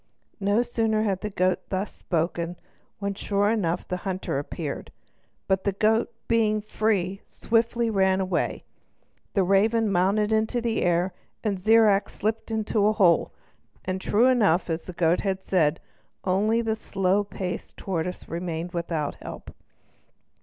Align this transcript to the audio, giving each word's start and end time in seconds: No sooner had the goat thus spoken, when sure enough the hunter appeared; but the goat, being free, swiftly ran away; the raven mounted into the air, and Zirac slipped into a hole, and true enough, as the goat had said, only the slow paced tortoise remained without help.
No 0.39 0.63
sooner 0.63 1.03
had 1.03 1.21
the 1.21 1.29
goat 1.29 1.59
thus 1.69 1.93
spoken, 1.95 2.55
when 2.97 3.13
sure 3.13 3.51
enough 3.51 3.87
the 3.87 3.97
hunter 3.97 4.39
appeared; 4.39 4.91
but 5.47 5.63
the 5.63 5.73
goat, 5.73 6.11
being 6.27 6.59
free, 6.59 7.21
swiftly 7.27 7.87
ran 7.91 8.19
away; 8.19 8.63
the 9.35 9.43
raven 9.43 9.91
mounted 9.91 10.31
into 10.33 10.59
the 10.59 10.81
air, 10.81 11.13
and 11.43 11.59
Zirac 11.59 12.09
slipped 12.09 12.49
into 12.49 12.87
a 12.87 12.93
hole, 12.93 13.31
and 13.85 14.01
true 14.01 14.25
enough, 14.25 14.71
as 14.71 14.81
the 14.81 14.93
goat 14.93 15.19
had 15.19 15.43
said, 15.43 15.79
only 16.23 16.63
the 16.63 16.75
slow 16.75 17.23
paced 17.23 17.77
tortoise 17.77 18.27
remained 18.27 18.71
without 18.71 19.13
help. 19.21 19.53